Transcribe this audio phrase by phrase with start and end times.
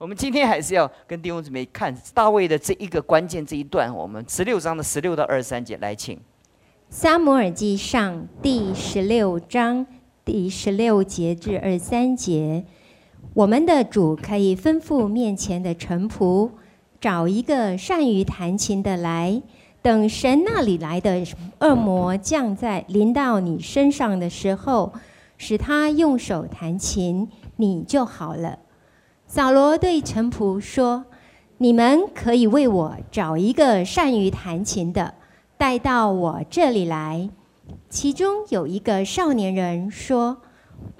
[0.00, 6.18] 我们今天还是要跟弟兄姊妹看大卫的这一个关键这一段，我们十六章的十六到二十三节来，请。
[6.88, 9.86] 撒母耳记上第十六章
[10.24, 12.64] 第十六节至二十三节，
[13.34, 16.48] 我们的主可以吩咐面前的臣仆，
[16.98, 19.42] 找一个善于弹琴的来，
[19.82, 21.22] 等神那里来的
[21.58, 24.94] 恶魔降在临到你身上的时候，
[25.36, 28.60] 使他用手弹琴，你就好了。
[29.32, 31.04] 扫罗对臣仆说
[31.58, 35.14] ：“你们可以为我找一个善于弹琴的，
[35.56, 37.30] 带到我这里来。”
[37.88, 40.38] 其中有一个少年人说：“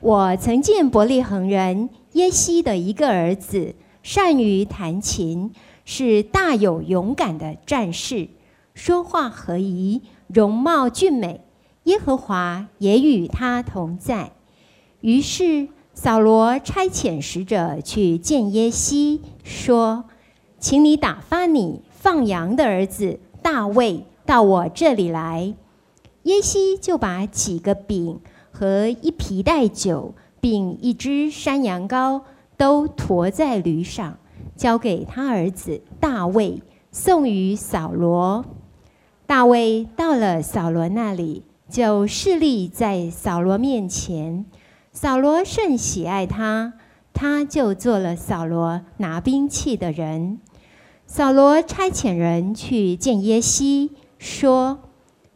[0.01, 5.51] 我曾见伯利恒人耶西的一个儿子，善于弹琴，
[5.85, 8.29] 是大有勇敢的战士，
[8.75, 11.41] 说话和宜，容貌俊美。
[11.83, 14.31] 耶和华也与他同在。”
[15.03, 15.67] 于是。
[16.03, 20.07] 扫罗差遣使者去见耶西，说
[20.59, 25.55] ：“请你打发你放羊的儿子大卫到我这里来。”
[26.25, 28.19] 耶西就把几个饼
[28.51, 32.23] 和一皮带酒，并一只山羊羔
[32.57, 34.17] 都驮在驴上，
[34.57, 38.47] 交给他儿子大卫，送与扫罗。
[39.27, 44.47] 大卫到了扫罗那里，就侍立在扫罗面前。
[44.93, 46.73] 扫罗甚喜爱他，
[47.13, 50.41] 他就做了扫罗拿兵器的人。
[51.07, 54.81] 扫罗差遣人去见耶西，说：“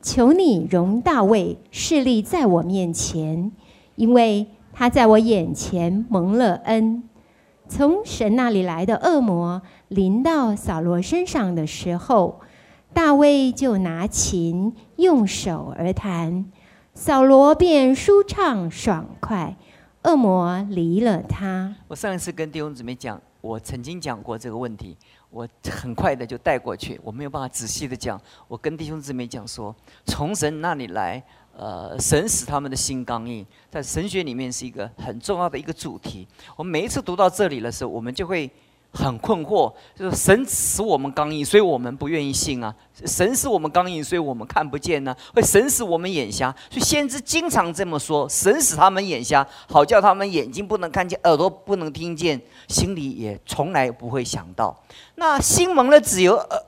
[0.02, 3.52] 求你容大卫势力在我面前，
[3.94, 7.05] 因为他在我眼前蒙了恩。
[7.69, 12.41] 从神那里来的恶魔临到扫罗身上的时候，
[12.92, 16.47] 大卫就拿琴用手而弹。”
[16.95, 19.56] 扫罗便舒畅爽快，
[20.05, 21.75] 恶魔离了他。
[21.89, 24.97] 我上一次跟弟兄姊妹讲，我曾经讲过这个问题，
[25.28, 28.19] 我很快的就带过去，我没有办法仔细的讲。
[28.47, 29.75] 我跟弟兄姊妹讲说，
[30.06, 31.20] 从神那里来，
[31.56, 36.28] 呃，神使他们的心刚硬，在神学里面是一个很重要的一个主题。
[36.56, 38.49] 我们每一次读到这里的时候，我们就会。
[38.94, 42.75] 很困惑，就是神使我们刚硬，所以我们不愿意信啊。
[43.05, 45.15] 神使我们刚硬，所以我们看不见呢。
[45.34, 54.75] 会神使我们眼瞎，所以先知经常这么说：神使他们眼瞎，好叫他们眼睛不能看见，耳朵不能听见，心里也从来不会想到。
[55.16, 56.65] 那心蒙了只有耳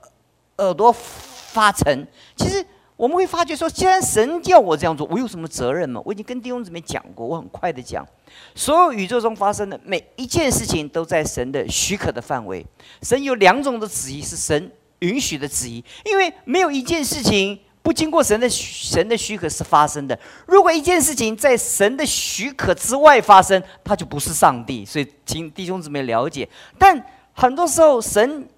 [0.59, 2.07] 耳朵发沉。
[2.35, 2.67] 其实。
[2.97, 6.01] 我们会发觉说，既然神叫我这样做，我有什么责任吗？
[6.03, 8.07] 我已经跟弟兄姊妹讲过，我很快的讲，
[8.55, 12.65] 所有宇宙中发生的每一件事情都在神的许可的范围。
[13.03, 20.19] 神有两种的旨意，是神允许的旨意，因为没有一件事情不经过神的神的许可是发生的。
[20.47, 24.87] 如果一件事情在神的许可之外发生，它就不是上帝。
[24.87, 26.49] 所以，请弟兄姊妹了解。
[26.79, 28.49] 但很多时候，神。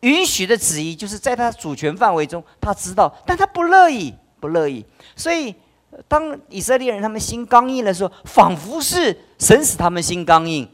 [0.00, 4.84] 允许的旨意就是在他主权范围中，他知道，但他不乐意，不乐意。
[5.16, 5.54] 所以，
[6.06, 10.68] 当以色列人他们心刚硬的时候，仿佛是神使他们心刚硬。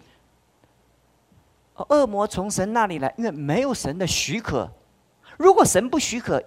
[1.89, 4.71] 恶魔从神那里来，因为没有神的许可。
[5.39, 6.43] 如果神不许可，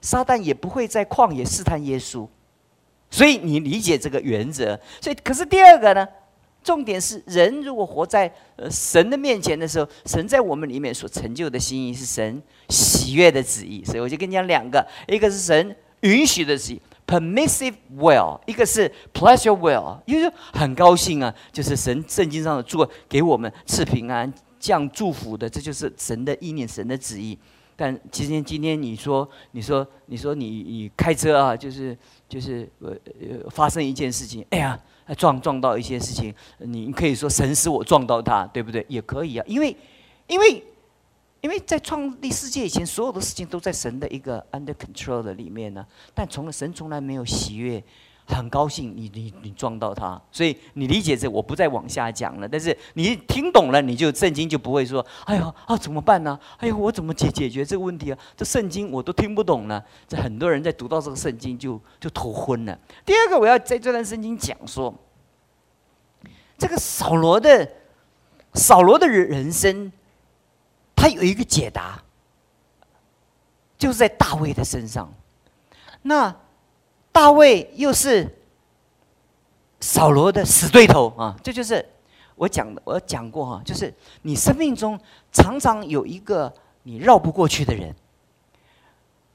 [0.00, 2.26] 撒旦也不会在旷野试探耶稣。
[3.10, 4.80] 所以，你理解这个原则。
[5.00, 6.08] 所以，可是第二个呢？
[6.62, 13.84] 重点是，人如果活在呃神的面前的时候，神在我们里面所成就的心意是神喜悦的旨意。
[13.84, 27.36] 所以我就跟你讲两个，一个是神允许的旨意 （permissive will），一个是 pleasure will，因为很高兴啊，就是神圣经上的做给我们赐平安、降祝福的，这就是神的意念、神的旨意。
[27.74, 31.96] 但今天今天你说你说你说你你开车啊，就是
[32.28, 32.90] 就是呃
[33.20, 34.78] 呃发生一件事情，哎呀。
[35.16, 38.84] 撞撞到一些事情，你可以说神使我撞到他，对不对？
[38.88, 39.76] 也可以啊，因为，
[40.26, 40.62] 因为，
[41.40, 45.84] 因为在创立世界以前，所有的事情都在神的一个 under control 的里面呢。
[46.14, 47.82] 但从神从来没有喜悦，
[48.34, 52.48] 很高兴你你你撞到他，所以你理解这，我不再往下讲了。
[52.48, 56.38] 但是你听懂了，你就圣经就不会说，哎呀啊怎么办呢？
[56.58, 58.18] 哎呀我怎么解解决这个问题啊？
[58.36, 59.82] 这圣经我都听不懂呢。
[60.06, 62.78] 这很多人在读到这个圣经就就头昏了。
[63.04, 64.94] 第二个，我要在这段圣经讲说。
[66.58, 67.68] 这个扫罗的
[68.54, 69.90] 扫罗的人人生，
[70.94, 72.00] 他有一个解答，
[73.76, 75.12] 就是在大卫的身上。
[76.02, 76.32] 那
[77.12, 78.28] 大卫又是
[79.78, 81.36] 扫罗的死对头啊！
[81.44, 81.86] 这就是
[82.34, 84.98] 我讲的，我讲过哈，就是你生命中
[85.30, 87.94] 常常有一个你绕不过去的人，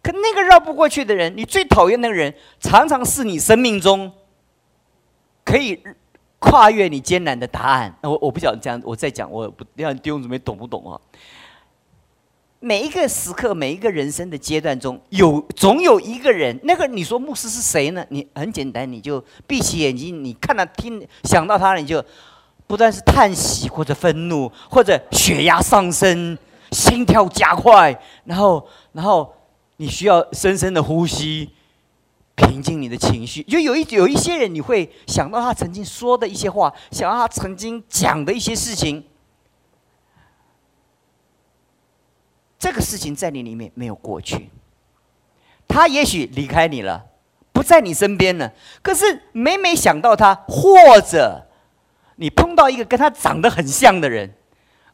[0.02, 4.12] 可那个绕不过去的人，你最讨厌那个人，常常是你生命中
[5.46, 5.82] 可以。
[6.40, 7.92] 跨越你艰难的答案。
[8.04, 11.02] 我我不晓得这样，我再讲，我不要弟兄姊妹懂不懂啊？
[12.68, 18.06] 每一个时刻，每一个人生的阶段中，有总有一个人，那个你说牧师是谁呢？
[18.10, 22.04] 你很简单，你就闭起眼睛，你看到、听、想到他，你就
[22.68, 26.38] 不但是叹息，或者愤怒，或者血压上升、
[26.72, 29.34] 心跳加快，然后，然后
[29.78, 31.50] 你需要深深的呼吸，
[32.36, 33.44] 平静你的情绪。
[33.44, 39.02] 就有一有一些人，你会想到他曾经说的一些话，想到他曾经讲的一些事情。
[42.68, 44.50] 这个事情在你里面没有过去，
[45.70, 47.02] 他也许离开你了，
[47.54, 48.52] 不在你身边了。
[48.82, 51.48] 可是每每想到他，或者
[52.18, 54.30] 你碰到一个跟他长得很像的人，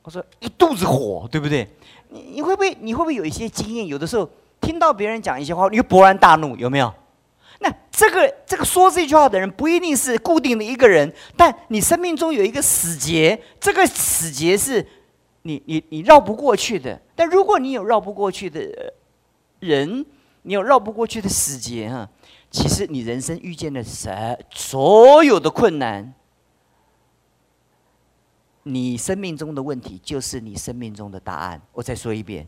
[0.03, 1.67] 我说一肚子火，对不对？
[2.09, 3.87] 你你会不会你会不会有一些经验？
[3.87, 4.29] 有的时候
[4.61, 6.93] 听到别人讲一些话，你就勃然大怒，有没有？
[7.57, 14.87] 那这个这个说这句话的人不一定是固定的一个人，但你生命中有一个死结，这个死结是。
[15.43, 18.93] 你你你绕不过去的，但如果你有绕不过去的
[19.59, 20.05] 人，
[20.43, 22.09] 你有绕不过去的死结啊，
[22.49, 26.13] 其实你人生遇见的什所有的困难，
[28.63, 31.61] 你生命中的问题就是你生命中的答案。
[31.73, 32.47] 我再说一遍，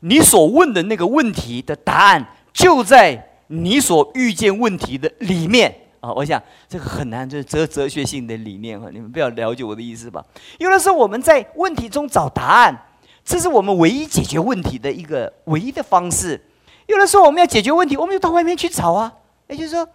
[0.00, 5.81] 你所问的那个问题的答案就在你所遇见问题的里面。
[6.02, 10.22] 啊，我想这个很难，就是哲哲学性的理念哈，你们不要了解我的意思吧？
[10.58, 12.76] 有的时候我们在问题中找答案，
[13.24, 16.44] 这是我们唯一解决问题的一个唯一的方式。
[16.86, 19.12] 有的时候我们要解决问题，我们就到外面去找啊。
[19.46, 19.86] 也就是说，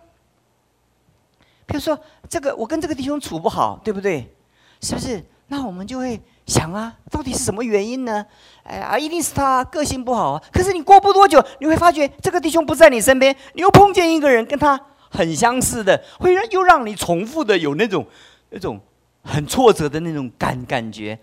[1.65, 1.99] 比如说
[2.29, 4.33] 这个我跟这个弟兄处不好，对不对？
[4.79, 5.21] 是不是？
[5.47, 8.25] 那我们就会想啊，到底是什么原因呢？
[8.63, 10.43] 哎呀，一定是他个性不好啊。
[10.53, 14.79] 可是你过不多久，你会发觉这个弟兄不在你身边，你又碰见一个人跟他。
[15.17, 18.05] 很相似的，会让又让你重复的有那种
[18.51, 18.79] 那种
[19.23, 21.17] 很挫折的那种感感觉。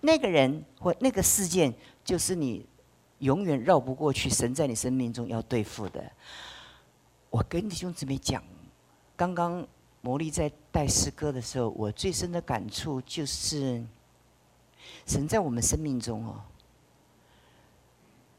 [0.00, 1.72] 那个人或那个事件，
[2.04, 2.66] 就是你
[3.20, 4.28] 永远绕不过去。
[4.28, 6.02] 神在你生命中要对付的。
[7.30, 8.42] 我跟弟兄姊妹讲，
[9.14, 9.64] 刚刚
[10.00, 13.80] 魔力在带诗歌的时候，我最深的感触就是，
[15.06, 16.34] 神在我们生命中哦，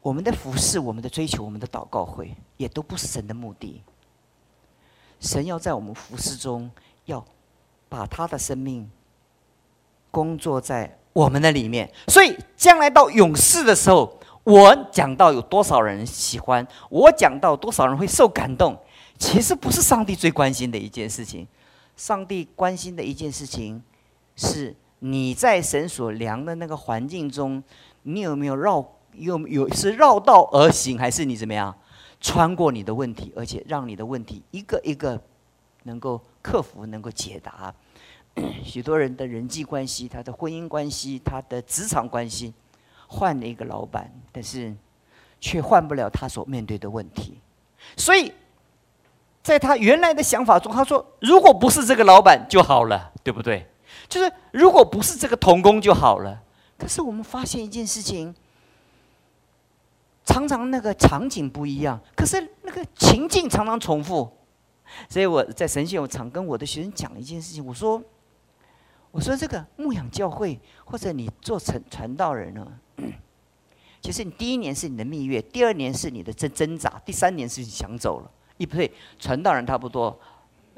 [0.02, 3.82] 我们的服侍、我们的追求、我们的祷告会，也都不是神的目的。
[5.20, 6.70] 神要在我们服饰中，
[7.06, 7.24] 要
[7.88, 8.90] 把他的生命
[10.10, 11.90] 工作在我们的里面。
[12.08, 18.78] 所以将来到勇士的时候，我讲到有多少人喜欢，我讲到多少人会受感动，
[19.18, 21.46] 其实不是上帝最关心的一件事情。
[21.96, 23.82] 上帝关心的一件事情，
[24.36, 27.62] 是你在神所量的那个环境中，
[28.02, 31.74] 你有没有绕，有有是绕道而行，还是你怎么样？
[32.20, 35.20] 穿过你的问题，而且让你的问题一个一个
[35.84, 37.72] 能够克服，能够解答。
[38.64, 42.52] 许多人的人际关系，他的婚姻关系，他的职场关系，
[43.06, 44.74] 换了一个老板，但是
[45.40, 47.38] 却换不了他所面对的问题。
[47.96, 48.32] 所以，
[49.42, 53.66] 在他原来的想法中，他说：“如果不是这个老板就好了，对不对？
[54.08, 56.42] 就是如果不是这个童工就好了。”
[56.76, 58.34] 可是我们发现一件事情。
[60.26, 64.30] 常常那个场景不一样，可是那个情境常常重复，
[65.08, 68.02] 所以我在神学我常跟我的学生讲一件事情，我说，
[69.12, 72.66] 我说这个牧养教会或者你做传传道人呢，
[74.02, 80.18] 其实你第一年是你的蜜月，第二年是你的挣挣扎，第三年是你想走了，一不对，传道人差不多。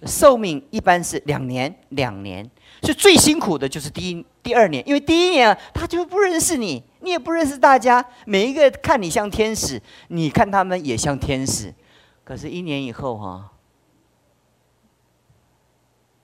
[0.07, 2.49] 寿命一般是两年，两年，
[2.83, 11.75] 所以最辛苦的就是第一、第二年，因为第一年啊，他就不认识你，你也不认识大家，每一个看你像天使，你看他们也像天使，
[12.23, 13.53] 可是，一年以后哈，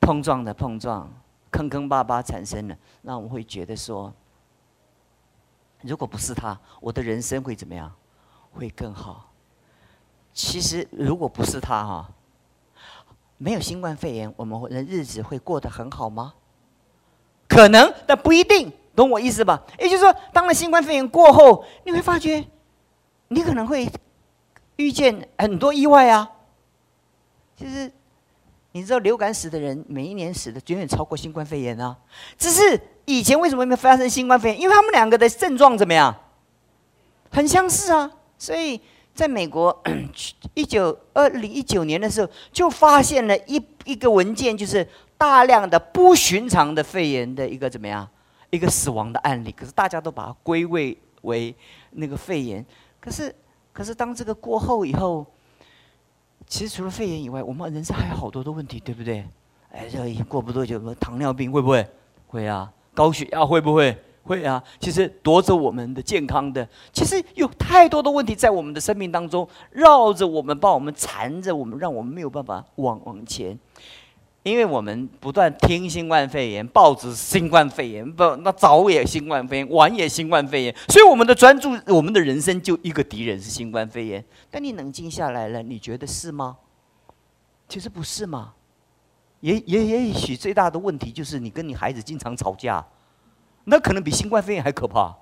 [0.00, 1.12] 碰撞的碰撞，
[1.50, 4.14] 坑坑巴巴产生了，那我们会觉得说，
[5.82, 7.92] 如果不是他，我的人生会怎么样？
[8.52, 9.32] 会更好。
[10.32, 12.08] 其实，如果不是他哈。
[13.36, 16.34] 没有新冠肺炎，我们的日子会过得很好吗？
[17.48, 18.72] 可能，但不一定。
[18.96, 19.60] 懂我意思吧？
[19.78, 22.44] 也就是说，当了新冠肺炎过后，你会发觉，
[23.26, 23.90] 你可能会
[24.76, 26.30] 遇见很多意外啊。
[27.58, 27.90] 其实，
[28.70, 31.96] 你知道流感死的人，每一年死的远远超过新冠肺炎啊。
[32.38, 34.60] 只是以前为什么没发生新冠肺炎？
[34.60, 36.14] 因为他们两个的症状怎么样？
[37.32, 38.80] 很相似啊，所以。
[39.14, 39.82] 在美国，
[40.54, 48.08] 一九二零一九年的时候，就发现了一一个文件，就是大量的不寻常的肺炎的一个怎么样，
[48.50, 49.52] 一个死亡的案例。
[49.52, 51.54] 可是大家都把它归位为
[51.92, 52.64] 那个肺炎。
[53.00, 53.34] 可是，
[53.72, 55.24] 可是当这个过后以后，
[56.46, 59.24] 其实除了肺炎以外，我们人生还有好多的问题，对不对？
[59.70, 61.86] 哎，这过不多久，糖尿病会不会？
[62.26, 63.96] 会啊，高血压会不会？
[64.24, 64.60] 会啊。
[64.80, 73.56] 其实夺走我们的健康的，其实有太多的问题在我们的生命当中绕着我们，把我们缠着我们，让我们没有办法往往前。
[74.42, 84.22] 因为我们不断听新冠肺炎，报纸新冠肺炎，不，那早也新冠肺炎，晚也新冠肺炎，所以我们的专注，我们的人生就一个敌人是新冠肺炎。
[84.50, 86.58] 但你冷静下来了，你觉得是吗？
[87.66, 88.52] 其实不是嘛，
[89.40, 92.84] 也也也许最大的问题就是你跟你孩子经常吵架，
[93.64, 95.16] 那可能比新冠肺炎还可怕。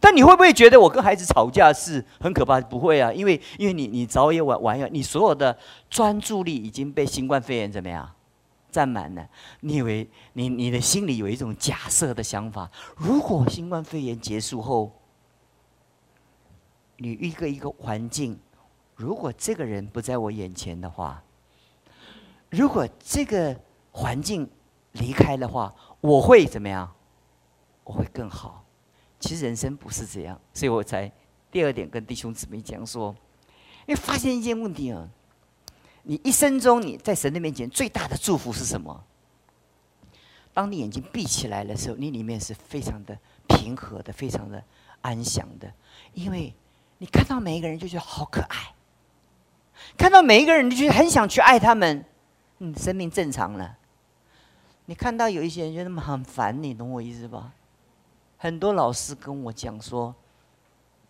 [0.00, 2.60] 但你会不会觉得我跟孩子吵架是很可怕？
[2.60, 5.56] 不会啊，因为因为你你早也晚晚也，你所有的
[5.88, 8.10] 专注力已经被新冠肺炎怎么样？
[8.72, 9.28] 占满了，
[9.60, 14.90] 你以为你你的心里有一种假设的想法：如果新冠肺炎结束后，
[16.96, 18.38] 你一个一个环境，
[18.96, 21.22] 如果这个人不在我眼前的话，
[22.50, 23.54] 如果这个
[23.92, 24.50] 环境
[24.92, 26.92] 离开的话，我会怎么样？
[27.84, 28.64] 我会更好。
[29.20, 31.10] 其实人生不是这样，所以我才
[31.50, 33.14] 第二点跟弟兄姊妹讲说，
[33.86, 35.08] 因为发现一件问题啊。
[36.04, 39.04] 你一生中，你在神的面前最大的祝福是什么？
[40.52, 44.60] 当你眼睛闭起来的时候，你里面是非常的平和的，非常的
[45.00, 45.72] 安详的，
[46.12, 46.52] 因为
[46.98, 48.74] 你看到每一个人就觉得好可爱，
[49.96, 52.04] 看到每一个人你就很想去爱他们，
[52.58, 53.78] 嗯，生命正常了。
[54.86, 57.52] 你看到有一些人觉得很烦，你懂我意思吧？
[58.42, 60.12] 很多老师跟我讲说，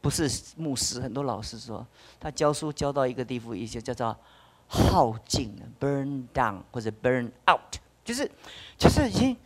[0.02, 1.86] 不是牧师，很多老师说
[2.20, 4.14] 他教书教到一个地步，一些叫做。
[4.74, 8.30] 耗尽，burn down 或者 burn out，就是
[8.78, 9.36] 就是已经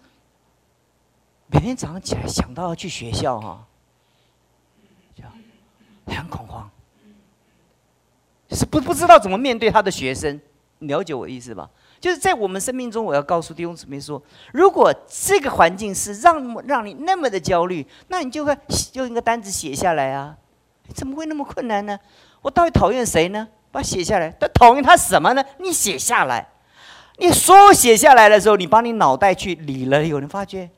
[1.49, 3.67] 每天早上起来想到要去学校哈，
[6.07, 6.71] 很恐慌，
[8.51, 10.41] 是不不知道怎么面对他的学生，
[10.81, 11.69] 了解我意思吧？
[11.99, 18.57] 就是在我们生命中，我要告诉弟兄姊妹说，如果这个环境是让让你那么的焦虑，那你就会
[18.93, 20.37] 用一个单子写下来啊，
[20.95, 21.99] 怎么会那么困难呢？
[22.43, 23.49] 我到底讨厌谁呢？
[23.73, 25.45] 把写下来，他讨厌他什么呢？
[25.59, 26.47] 你写下来，
[27.19, 30.71] 你所有写下来的时候，你把你脑袋去理了，有人发觉，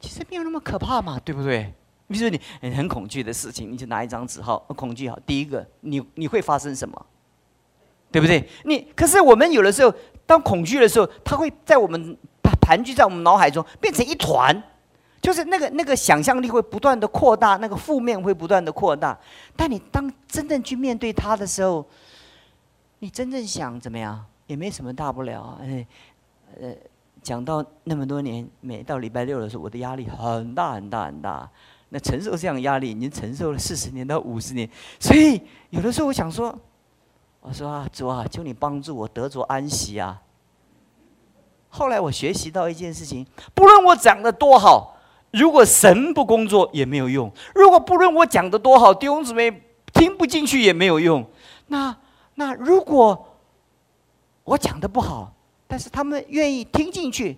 [0.00, 1.72] 其实没有那么可怕嘛，对不对？
[2.08, 5.18] 比如说你很恐惧的事情，你就拿一张纸，好，恐惧好。
[5.24, 7.06] 第一个，你你会发生什么？
[8.12, 8.46] 对不对？
[8.64, 9.92] 你可是我们有的时候，
[10.26, 12.16] 当恐惧的时候，它会在我们
[12.60, 14.62] 盘踞在我们脑海中，变成一团，
[15.20, 19.18] 就是那个那个想象力会不断的扩大，那个负面会不断的扩大。
[19.56, 21.84] 但你当真正去面对它的时候，
[23.00, 25.58] 你真正想怎么样，也没什么大不了。
[25.60, 25.86] 哎，
[26.60, 26.72] 呃，
[27.22, 31.50] 讲到那么多年，每到礼拜六的时候，我的压力很大很大很大。
[31.88, 34.68] 那承受这样的压力，已经承受了四十年到五十年。
[34.98, 35.40] 所以
[35.70, 36.58] 有的时候我想说，
[37.42, 40.22] 我说啊，主啊，求你帮助我得着安息啊。
[41.68, 44.96] 后来我学习到一件事情：不论我讲的多好，
[45.30, 51.22] 如果神不工作也没有用；如果不论我讲的多好，弟兄姊妹听不进去也没有用。
[51.66, 51.94] 那。
[52.34, 53.28] 那如果
[54.42, 55.30] 我讲的不好，
[55.66, 57.36] 但是他们愿意听进去，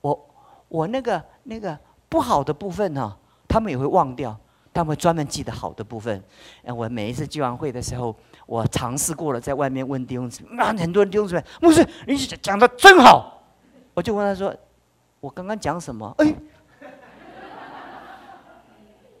[0.00, 0.28] 我
[0.66, 1.78] 我那个那个
[2.08, 3.16] 不好的部分呢，
[3.46, 4.36] 他们也会忘掉，
[4.72, 6.22] 他们会专门记得好的部分。
[6.64, 8.14] 我每一次聚完会的时候，
[8.46, 13.42] 我尝试过了，在外面问弟兄姊妹，很多人弟兄姊妹，牧师，你讲的真好，
[13.94, 14.54] 我就问他说，
[15.20, 16.14] 我刚刚讲什么？
[16.18, 16.34] 哎，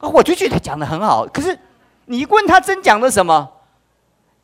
[0.00, 1.58] 我就觉得讲的很好，可是
[2.06, 3.50] 你问他真讲的什么？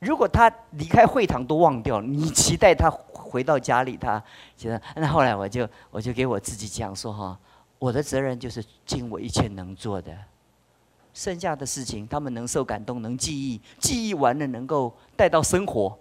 [0.01, 4.23] 如果他离开会堂都忘掉，你期待他回到家里，他
[4.57, 7.37] 觉得那后来我就我就给我自己讲说哈，
[7.81, 10.17] 我的责任就是尽我一切能做的，
[11.19, 15.99] 剩下的事情他们能受感动，能记忆，记忆完了能够带到生活，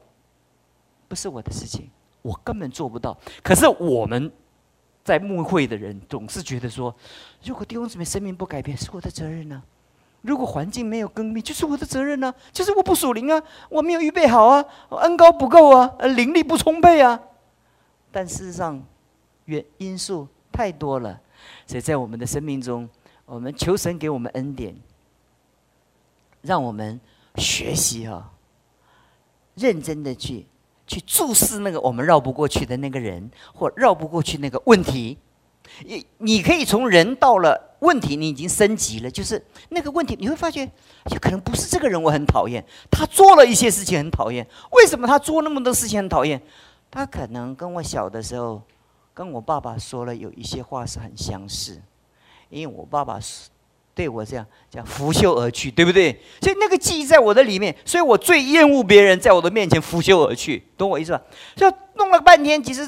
[1.08, 1.90] 不是我的事情，
[2.22, 3.18] 我根本做不到。
[3.42, 4.32] 可是我们
[5.04, 6.96] 在牧会的人总是觉得说，
[7.44, 9.64] 如果弟兄姊妹生命不改变，是我的责任呢。
[10.22, 17.20] 如果环境没有更变，就是我的责任呢，就是我不属灵啊，我没有预备好啊，恩高不够啊，灵力不充沛啊。
[18.12, 18.80] 但事实上，
[19.46, 21.20] 原因素太多了，
[21.66, 22.88] 所以在我们的生命中，
[23.26, 24.76] 我们求神给我们恩典，
[26.48, 27.00] 让我们
[27.36, 28.32] 学习啊，
[29.56, 30.48] 认真的去
[30.88, 35.18] 去注视那个我们绕不过去的那个人，或绕不过去那个问题。
[35.86, 39.12] 你你可以从人到了问题，你已经升级了。
[39.12, 40.66] 就是那个问题，你会发觉，
[41.08, 44.48] 就可能不是这个人我很讨厌，他做了一些事情很讨厌。
[44.72, 46.42] 为什么他做那么多事情很讨厌？
[46.90, 48.62] 他可能跟我小的时候，
[49.14, 51.82] 跟我爸爸说了有一些话是很相似，
[52.50, 53.50] 因为我爸爸是
[53.98, 56.14] 对我这样讲拂袖而去，对不对？
[56.40, 61.22] 所以那个记忆在我的里面，所以我最厌恶别人在我的面前拂袖而去，懂我意思吧？
[61.56, 62.88] 就弄了半天，其实。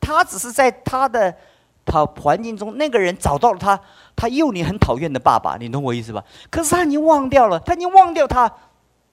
[0.00, 1.34] 他只是在他的
[1.84, 3.78] 他环境中，那个人找到了他，
[4.16, 6.24] 他幼年很讨厌的爸爸，你懂我意思吧？
[6.48, 8.50] 可是他已经忘掉了，他已经忘掉他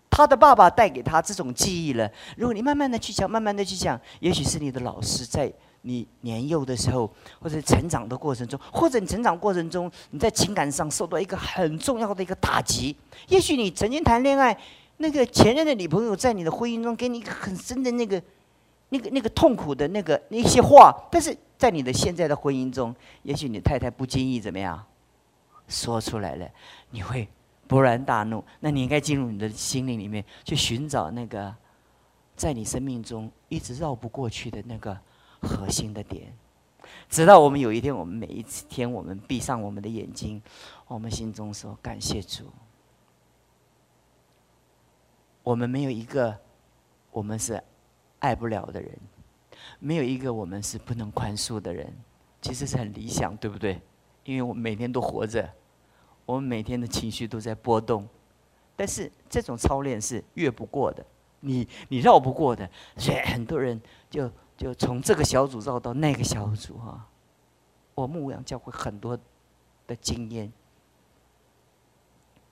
[0.10, 2.10] 他的爸爸带给他这种记忆了。
[2.38, 5.52] 如果你慢慢的去讲，慢慢的去讲，也许是你的老师在
[5.86, 12.96] 你年幼的时候，或者成长的过程中，或者你成长过程中你在情感上受到一个很重要的一个打击。
[13.30, 14.58] 也许你曾经谈恋爱，
[14.98, 18.22] 那个前任的女朋友在你的婚姻中给你一个很深的那个。
[18.90, 24.82] 那个那个痛苦的那个那些话，但是在你的现在的婚姻中，也许你太太不经意怎么样
[25.68, 26.48] 说出来了，
[26.92, 27.28] 你会
[27.68, 28.42] 勃然大怒。
[28.60, 31.54] 那你应该进入你的心灵里面去寻找那个
[32.36, 34.96] 在你生命中一直绕不过去的那个
[35.46, 36.34] 核心的点，
[37.10, 40.42] 直到我们有一天，我们每一天我们闭上我们的眼睛，
[40.88, 42.52] 我们心中说感谢主，
[45.44, 46.38] 我们没有一个，
[47.12, 47.64] 我们是。
[48.20, 48.92] 爱不了的人，
[49.78, 51.94] 没有一个我们是不能宽恕的人，
[52.42, 53.80] 其实是很理想，对不对？
[54.24, 55.48] 因为我们每天都活着，
[56.26, 58.08] 我们每天的情绪都在波动，
[58.76, 61.06] 但是这种操练是越不过的，
[61.42, 67.08] 你你绕不过的，所以很多人就就从这个小组绕到那个小组哈。
[67.94, 69.18] 我们牧养教会很多
[69.88, 70.52] 的经验，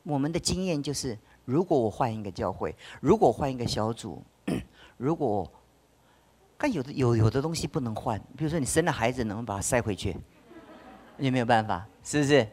[0.04, 4.24] 我们的经验就是，如果我换一个教会，如果换一个小组。
[4.98, 5.50] 如果，
[6.58, 10.16] 但有的有有的东西不能换，比如说你生了孩子，能不能把它塞回去？
[11.18, 12.48] 也没有办法，是不是？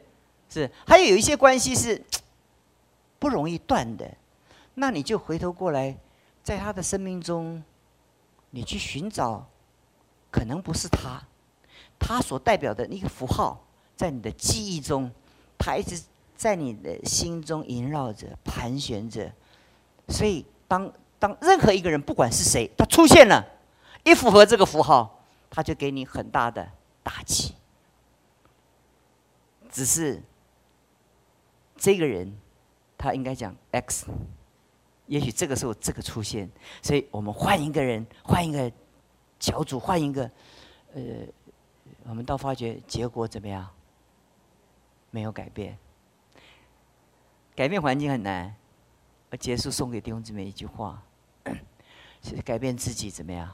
[0.48, 0.70] 是。
[0.86, 2.00] 还有有一些关系是
[3.18, 4.08] 不容易断的，
[4.74, 5.96] 那你就回头过来，
[6.44, 7.62] 在他的生命中，
[8.50, 9.46] 你去寻找，
[10.30, 11.22] 可能不是他，
[11.98, 13.64] 他所代表的那个符号，
[13.96, 15.10] 在你的记忆中，
[15.58, 16.02] 他一直
[16.36, 19.32] 在你的心中萦绕着、盘旋着，
[20.08, 20.92] 所以当。
[21.20, 23.44] 当任何一个人，不管是谁，他出现了，
[24.04, 26.66] 一符合这个符号，他就给你很大的
[27.02, 27.54] 打击。
[29.70, 30.22] 只是
[31.76, 32.34] 这个人，
[32.96, 34.06] 他应该讲 X，
[35.10, 36.48] 也许这个时候这个出现，
[36.80, 38.70] 所以我们换一个人，换一个
[39.40, 40.30] 小组，换一个，
[40.94, 41.02] 呃，
[42.04, 43.68] 我们倒发觉结果怎么样？
[45.10, 45.76] 没有改变，
[47.56, 48.54] 改变环境很难。
[49.32, 51.02] 而结束送给弟兄姊妹一句话。
[52.20, 53.48] 其实改变自己怎么样？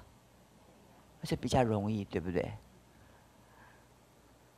[1.22, 2.52] 而且比较容易，对不对？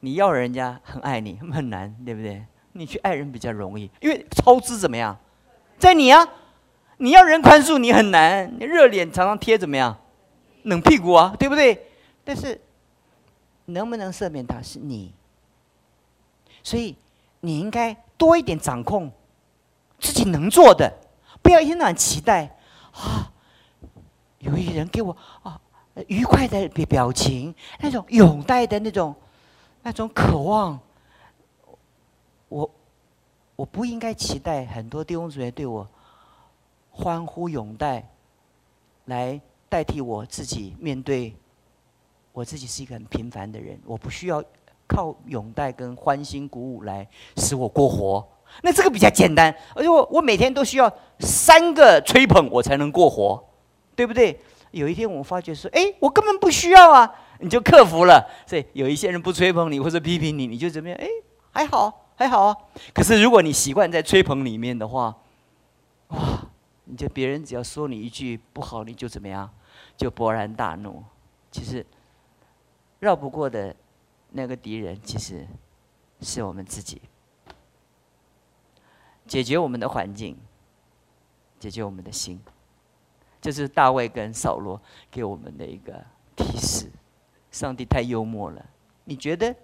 [0.00, 2.44] 你要人家很爱你，很难，对不对？
[2.72, 5.16] 你去爱人比较容易，因为超支怎么样？
[5.78, 6.26] 在你啊！
[6.98, 9.96] 你要人宽恕你很难，你热脸常常贴怎么样？
[10.64, 11.86] 冷屁股啊，对不对？
[12.24, 12.60] 但是
[13.66, 15.12] 能不能赦免他是你，
[16.62, 16.94] 所以
[17.40, 19.10] 你应该多一点掌控
[19.98, 20.92] 自己能做的，
[21.40, 22.54] 不要一天到晚期待
[22.92, 23.32] 啊。
[24.40, 25.60] 有一人给我啊
[26.06, 29.14] 愉快的表表情，那种拥戴的那种
[29.82, 30.78] 那种渴望，
[32.48, 32.70] 我
[33.56, 35.88] 我不应该期待很多弟兄姊妹对我
[36.98, 38.04] 欢呼拥戴，
[39.04, 41.32] 来代替我自己面对
[42.32, 44.42] 我自己是一个很平凡的人，我不需要
[44.88, 48.26] 靠拥戴跟欢欣鼓舞来使我过活，
[48.62, 53.44] 那这个比较简单，而且我我每天都需要三个吹捧我才能过活。
[53.94, 54.38] 对不对？
[54.70, 58.24] 有一天我发觉说，哎，我根本不需要啊，你就克服了。
[58.46, 60.96] 所以有一些人不吹捧你或者批评你，你就怎么样？
[61.00, 61.08] 哎，
[61.50, 62.56] 还好，还好啊。
[62.94, 65.16] 可是如果你习惯在吹捧里面的话，
[66.90, 69.48] 你就别人只要说你一句不好，你就怎么样？
[69.94, 71.04] 就勃然大怒。
[71.50, 71.84] 其实
[72.98, 73.76] 绕不过的
[74.30, 75.46] 那个敌人，其实
[76.22, 77.02] 是我们自己。
[79.26, 80.34] 解决我们的环境，
[81.60, 82.40] 解决我们的心。
[83.40, 86.02] 这是大卫跟扫罗给我们的一个
[86.34, 86.90] 提示。
[87.50, 88.64] 上帝太幽默了，
[89.04, 89.54] 你觉得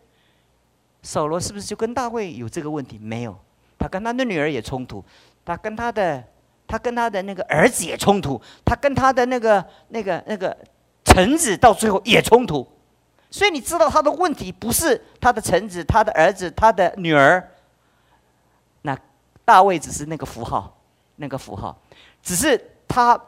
[1.03, 2.99] 扫罗是不是就跟大卫有这个问题？
[2.99, 3.39] 没有，
[3.79, 5.03] 他跟他的女儿也冲突，
[5.45, 6.23] 他跟他的
[6.67, 10.57] 他跟他的那个儿子也冲突，他跟他的那个那个那个
[11.05, 12.67] 臣子到最后也冲突。
[13.31, 17.51] 所以你知道他的问题不是他的臣子、他的儿子、他的女儿。
[18.83, 18.99] 那
[19.45, 20.81] 大卫只是那个符号，
[21.17, 21.77] 那个符号，
[22.23, 23.21] 只是他。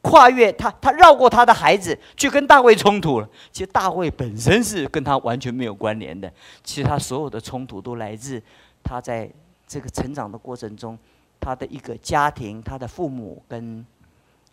[0.00, 3.28] 跨越他，他绕过他的孩子，去跟大卫冲突了。
[3.50, 6.32] 其实大卫本身是跟他完全没有关联的。
[6.62, 8.40] 其实他所有的冲突都来自
[8.82, 9.28] 他在
[9.66, 10.96] 这个成长的过程中，
[11.40, 13.84] 他的一个家庭，他的父母跟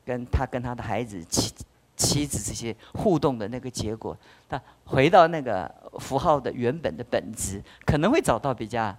[0.03, 1.53] 跟他跟他的孩子妻
[1.95, 4.17] 妻子这些互动的那个结果。
[4.47, 8.95] 他回到那个符号的原本的本质，可能会找到比较。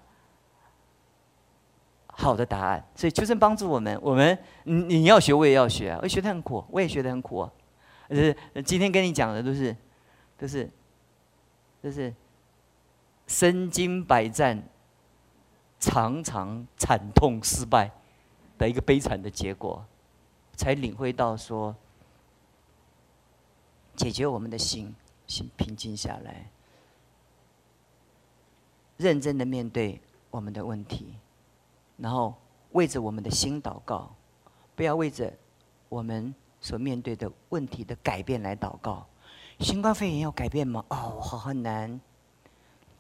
[2.19, 3.99] 好的答案，所以求神帮助我们。
[4.01, 6.01] 我们你你要学，我也要学啊！
[6.03, 7.53] 我学得很苦，我也学得很苦啊。
[8.09, 9.77] 呃，今天跟你讲的都是
[10.39, 10.67] 都是，
[11.83, 12.15] 都是
[13.27, 14.67] 身经百战，
[15.87, 17.89] 常常惨痛失败
[18.59, 19.87] 的一个悲惨的结果，
[20.57, 21.73] 才领会到说，
[23.95, 24.93] 解决我们的心，
[25.29, 26.51] 心平静下来，
[28.97, 31.15] 认真的面对我们的问题，
[31.97, 32.35] 然后
[32.73, 34.13] 为着我们的心祷告，
[34.75, 35.33] 不要为着
[35.89, 39.07] 我们所面对的问题的改变来祷告。
[39.61, 40.85] 新冠肺炎要改变吗？
[40.89, 42.01] 哦，好很难。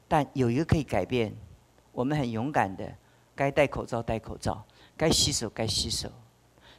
[0.06, 1.34] 但有一个可以改变，
[1.96, 2.86] 我们很勇敢的，
[3.34, 4.62] 该戴口罩戴口罩，
[4.98, 6.10] 该洗手该洗手，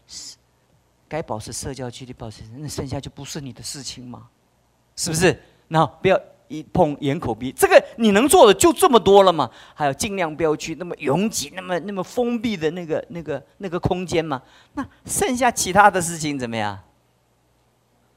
[0.06, 0.38] 是
[1.08, 4.30] 该保持社交距离保持，那剩下就不是你的事情吗？
[4.96, 5.42] 是不是？
[5.70, 9.50] 那不要一碰眼口鼻，这个你能做的就这么多了吗？
[9.74, 14.40] 还有尽量不要去那么拥挤、那么那么封闭的那个那个那个空间嘛。
[14.76, 16.80] 那剩下其他的事情怎么样？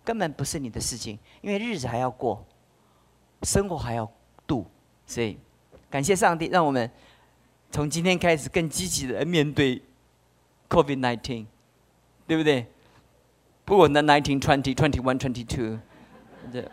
[0.04, 2.44] 根本不是你的事情，因为日子还要过，
[3.44, 4.06] 生活还要
[4.46, 4.66] 度，
[5.06, 5.38] 所以
[5.90, 6.88] 感谢上帝，让我们
[7.70, 9.82] 从今天开始更积极的面对
[10.68, 11.46] COVID-19，
[12.26, 12.66] 对不对？
[13.64, 15.78] 不管在 nineteen、twenty、twenty one、twenty two，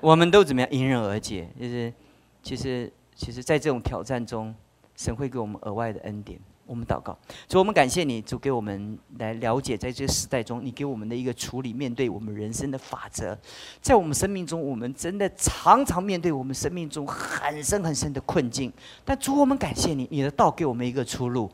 [0.02, 1.48] 我们都怎么样迎刃而解？
[1.60, 1.94] 就是
[2.42, 4.56] 其实，其实，在这种挑战中，
[4.96, 6.40] 神会给我们额外的恩典。
[6.68, 13.36] 我们祷告，主，我们感谢你，主给我们来了解，在这个时代中，你给我们的一个处理面对我们人生的法则。
[13.82, 18.72] 在我们生命中，我们真的常常面对我们生命中很深很深的困境。
[19.06, 21.50] 但主，我们感谢你，你的道给我们一个出路。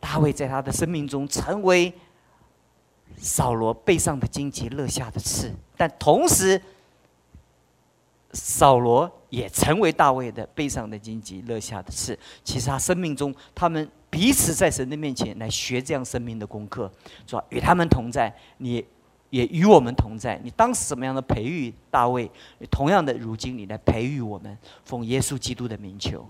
[0.00, 1.92] 大卫在他的生命中成为
[3.18, 6.58] 扫罗背上的荆棘，勒下的刺，但同时，
[8.32, 12.18] 扫罗也成为大卫的背上的荆棘，勒下的刺。
[12.42, 13.86] 其实他生命中，他们。
[14.14, 16.88] 彼此在神的面前来学这样生命的功课，
[17.26, 17.44] 说？
[17.48, 18.84] 与他们同在，你
[19.30, 20.40] 也与我们同在。
[20.44, 22.30] 你当时怎么样的培育大卫，
[22.70, 26.24] 同样的，如今你来培育我们，奉耶稣基督的名求。